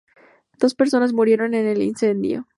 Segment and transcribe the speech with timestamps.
[0.57, 2.47] Dos personas murieron en el incendio.